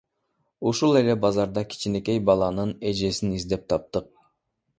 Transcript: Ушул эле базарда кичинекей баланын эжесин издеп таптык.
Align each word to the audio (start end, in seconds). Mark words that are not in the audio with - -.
Ушул 0.69 0.95
эле 1.01 1.15
базарда 1.25 1.63
кичинекей 1.73 2.17
баланын 2.31 2.73
эжесин 2.93 3.37
издеп 3.43 3.69
таптык. 3.75 4.11